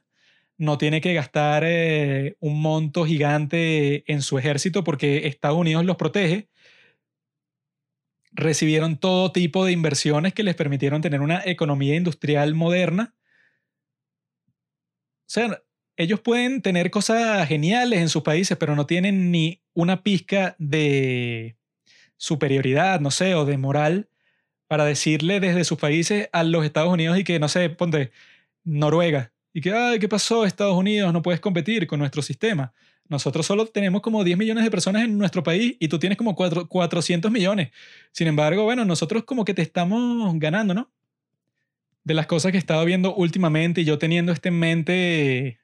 [0.58, 1.64] No tiene que gastar
[2.40, 6.48] un monto gigante en su ejército porque Estados Unidos los protege
[8.32, 13.14] recibieron todo tipo de inversiones que les permitieron tener una economía industrial moderna
[15.26, 15.62] sea,
[15.96, 21.56] ellos pueden tener cosas geniales en sus países, pero no tienen ni una pizca de
[22.16, 24.08] superioridad, no sé, o de moral
[24.66, 28.12] para decirle desde sus países a los Estados Unidos y que, no sé, ponte
[28.64, 30.44] Noruega, y que, ay, ¿qué pasó?
[30.44, 32.72] Estados Unidos no puedes competir con nuestro sistema.
[33.08, 36.34] Nosotros solo tenemos como 10 millones de personas en nuestro país y tú tienes como
[36.34, 37.70] 400 millones.
[38.10, 40.90] Sin embargo, bueno, nosotros como que te estamos ganando, ¿no?
[42.04, 45.60] De las cosas que he estado viendo últimamente y yo teniendo esto en mente,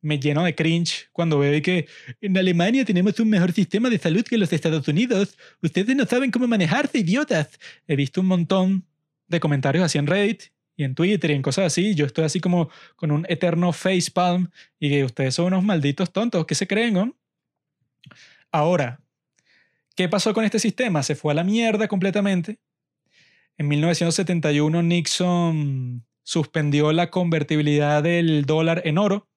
[0.00, 1.88] me lleno de cringe cuando veo que
[2.20, 5.36] en Alemania tenemos un mejor sistema de salud que los Estados Unidos.
[5.62, 7.58] Ustedes no saben cómo manejarse, idiotas.
[7.86, 8.86] He visto un montón
[9.26, 10.44] de comentarios así en Reddit
[10.76, 11.94] y en Twitter y en cosas así.
[11.94, 16.46] Yo estoy así como con un eterno facepalm y que ustedes son unos malditos tontos.
[16.46, 16.94] ¿Qué se creen?
[16.94, 17.16] No?
[18.52, 19.00] Ahora,
[19.96, 21.02] ¿qué pasó con este sistema?
[21.02, 22.58] Se fue a la mierda completamente
[23.58, 29.28] en 1971 Nixon suspendió la convertibilidad del dólar en oro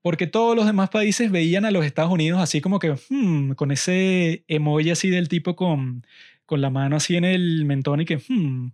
[0.00, 3.70] porque todos los demás países veían a los Estados Unidos así como que hmm", con
[3.70, 6.06] ese emoji así del tipo con,
[6.46, 8.72] con la mano así en el mentón y que hmm",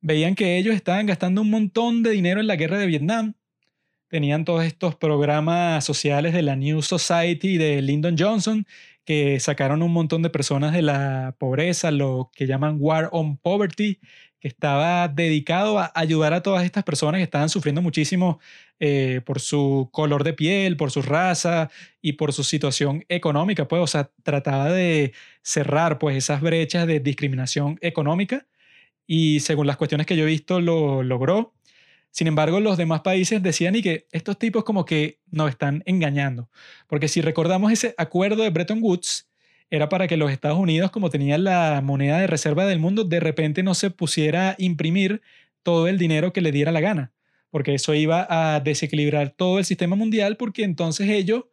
[0.00, 3.34] veían que ellos estaban gastando un montón de dinero en la guerra de Vietnam,
[4.08, 8.66] tenían todos estos programas sociales de la New Society de Lyndon Johnson
[9.10, 13.98] que sacaron un montón de personas de la pobreza, lo que llaman War on Poverty,
[14.38, 18.38] que estaba dedicado a ayudar a todas estas personas que estaban sufriendo muchísimo
[18.78, 23.82] eh, por su color de piel, por su raza y por su situación económica, pues,
[23.82, 28.46] o sea, trataba de cerrar, pues, esas brechas de discriminación económica
[29.08, 31.52] y según las cuestiones que yo he visto, lo logró.
[32.10, 36.48] Sin embargo, los demás países decían y que estos tipos como que nos están engañando,
[36.88, 39.28] porque si recordamos ese acuerdo de Bretton Woods,
[39.70, 43.20] era para que los Estados Unidos, como tenían la moneda de reserva del mundo, de
[43.20, 45.22] repente no se pusiera a imprimir
[45.62, 47.12] todo el dinero que le diera la gana,
[47.50, 51.44] porque eso iba a desequilibrar todo el sistema mundial, porque entonces ellos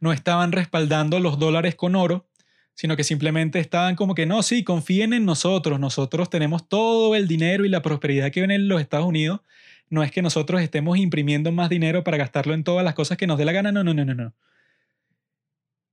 [0.00, 2.26] no estaban respaldando los dólares con oro,
[2.74, 7.28] sino que simplemente estaban como que no, sí, confíen en nosotros, nosotros tenemos todo el
[7.28, 9.40] dinero y la prosperidad que ven en los Estados Unidos,
[9.90, 13.26] no es que nosotros estemos imprimiendo más dinero para gastarlo en todas las cosas que
[13.26, 14.34] nos dé la gana, no, no, no, no, no.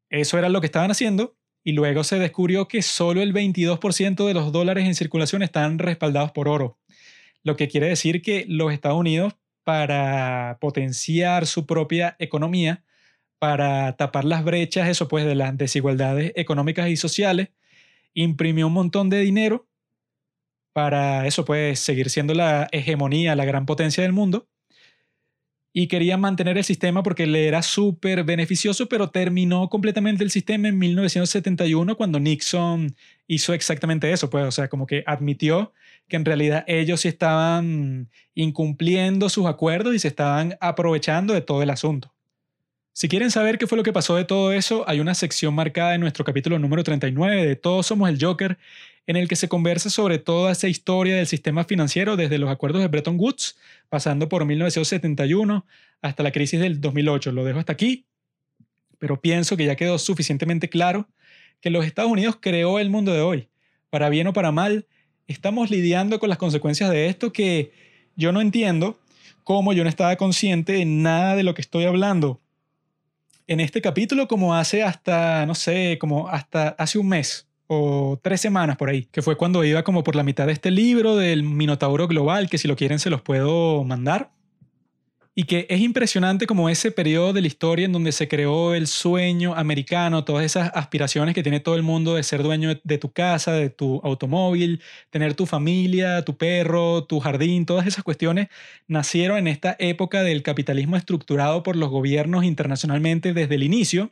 [0.10, 4.34] Eso era lo que estaban haciendo y luego se descubrió que solo el 22% de
[4.34, 6.80] los dólares en circulación están respaldados por oro,
[7.44, 12.84] lo que quiere decir que los Estados Unidos, para potenciar su propia economía,
[13.40, 17.50] para tapar las brechas, eso pues, de las desigualdades económicas y sociales,
[18.14, 19.68] imprimió un montón de dinero
[20.74, 24.48] para eso pues seguir siendo la hegemonía, la gran potencia del mundo
[25.74, 30.68] y quería mantener el sistema porque le era súper beneficioso, pero terminó completamente el sistema
[30.68, 32.96] en 1971 cuando Nixon
[33.28, 35.74] hizo exactamente eso, pues, o sea, como que admitió
[36.10, 41.64] que en realidad ellos sí estaban incumpliendo sus acuerdos y se estaban aprovechando de todo
[41.64, 42.14] el asunto.
[42.94, 45.96] Si quieren saber qué fue lo que pasó de todo eso, hay una sección marcada
[45.96, 48.58] en nuestro capítulo número 39 de Todos somos el Joker,
[49.08, 52.82] en el que se conversa sobre toda esa historia del sistema financiero desde los acuerdos
[52.82, 55.66] de Bretton Woods, pasando por 1971
[56.02, 57.32] hasta la crisis del 2008.
[57.32, 58.08] Lo dejo hasta aquí,
[59.00, 61.08] pero pienso que ya quedó suficientemente claro
[61.62, 63.48] que los Estados Unidos creó el mundo de hoy.
[63.90, 64.86] Para bien o para mal,
[65.28, 67.72] estamos lidiando con las consecuencias de esto que
[68.18, 69.00] yo no entiendo
[69.46, 72.42] cómo yo no estaba consciente de nada de lo que estoy hablando
[73.52, 78.40] en este capítulo como hace hasta, no sé, como hasta hace un mes o tres
[78.40, 81.44] semanas por ahí, que fue cuando iba como por la mitad de este libro del
[81.44, 84.32] Minotauro Global, que si lo quieren se los puedo mandar
[85.34, 88.88] y que es impresionante como ese periodo de la historia en donde se creó el
[88.88, 93.12] sueño americano, todas esas aspiraciones que tiene todo el mundo de ser dueño de tu
[93.14, 98.50] casa, de tu automóvil, tener tu familia, tu perro, tu jardín, todas esas cuestiones
[98.88, 104.12] nacieron en esta época del capitalismo estructurado por los gobiernos internacionalmente desde el inicio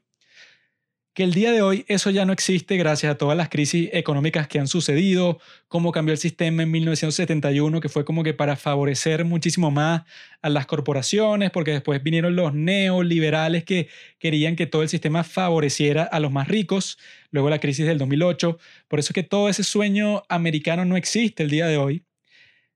[1.13, 4.47] que el día de hoy eso ya no existe gracias a todas las crisis económicas
[4.47, 9.25] que han sucedido, cómo cambió el sistema en 1971, que fue como que para favorecer
[9.25, 10.03] muchísimo más
[10.41, 13.89] a las corporaciones, porque después vinieron los neoliberales que
[14.19, 16.97] querían que todo el sistema favoreciera a los más ricos,
[17.31, 18.57] luego la crisis del 2008,
[18.87, 22.05] por eso es que todo ese sueño americano no existe el día de hoy.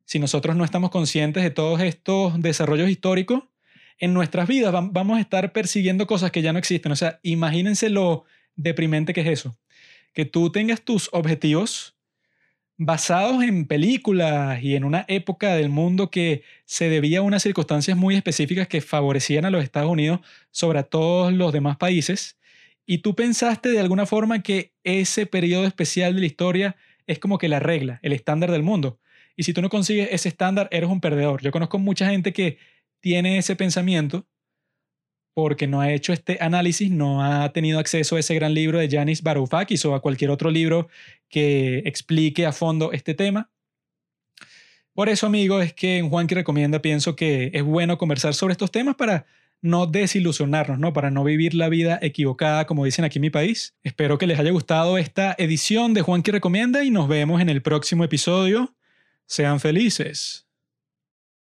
[0.06, 3.44] Si nosotros no estamos conscientes de todos estos desarrollos históricos,
[4.00, 6.92] en nuestras vidas vamos a estar persiguiendo cosas que ya no existen.
[6.92, 8.26] O sea, imagínense lo
[8.56, 9.58] deprimente que es eso.
[10.14, 11.96] Que tú tengas tus objetivos
[12.78, 17.96] basados en películas y en una época del mundo que se debía a unas circunstancias
[17.98, 20.20] muy específicas que favorecían a los Estados Unidos
[20.52, 22.38] sobre todos los demás países.
[22.86, 26.76] Y tú pensaste de alguna forma que ese periodo especial de la historia
[27.08, 29.00] es como que la regla, el estándar del mundo.
[29.36, 31.42] Y si tú no consigues ese estándar, eres un perdedor.
[31.42, 32.58] Yo conozco mucha gente que
[33.04, 34.26] tiene ese pensamiento
[35.34, 38.88] porque no ha hecho este análisis, no ha tenido acceso a ese gran libro de
[38.88, 40.88] Yanis Varoufakis o a cualquier otro libro
[41.28, 43.52] que explique a fondo este tema.
[44.94, 48.54] Por eso, amigos, es que en Juan que recomienda pienso que es bueno conversar sobre
[48.54, 49.26] estos temas para
[49.62, 50.94] no desilusionarnos, ¿no?
[50.94, 53.76] Para no vivir la vida equivocada, como dicen aquí en mi país.
[53.84, 57.50] Espero que les haya gustado esta edición de Juan que recomienda y nos vemos en
[57.50, 58.76] el próximo episodio.
[59.26, 60.43] Sean felices.